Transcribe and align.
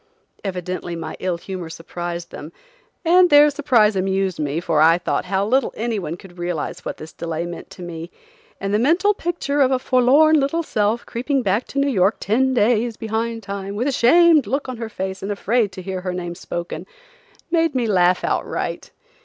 Evidently 0.43 0.95
my 0.95 1.15
ill 1.19 1.37
humor 1.37 1.69
surprised 1.69 2.31
them, 2.31 2.51
and 3.05 3.29
their 3.29 3.51
surprise 3.51 3.95
amused 3.95 4.39
me, 4.39 4.59
for 4.59 4.81
I 4.81 4.97
thought 4.97 5.25
how 5.25 5.45
little 5.45 5.71
anyone 5.77 6.17
could 6.17 6.39
realize 6.39 6.83
what 6.83 6.97
this 6.97 7.13
delay 7.13 7.45
meant 7.45 7.69
to 7.69 7.83
me, 7.83 8.09
and 8.59 8.73
the 8.73 8.79
mental 8.79 9.13
picture 9.13 9.61
of 9.61 9.69
a 9.69 9.77
forlorn 9.77 10.39
little 10.39 10.63
self 10.63 11.05
creeping 11.05 11.43
back 11.43 11.67
to 11.67 11.77
New 11.79 11.87
York 11.87 12.17
ten 12.19 12.55
days 12.55 12.97
behind 12.97 13.43
time, 13.43 13.75
with 13.75 13.87
a 13.87 13.91
shamed 13.91 14.47
look 14.47 14.67
on 14.67 14.77
her 14.77 14.89
face 14.89 15.21
and 15.21 15.31
afraid 15.31 15.71
to 15.73 15.83
hear 15.83 16.01
her 16.01 16.15
name 16.15 16.33
spoken, 16.33 16.87
made 17.51 17.75
me 17.75 17.85
laugh 17.85 18.23
outright. 18.23 18.89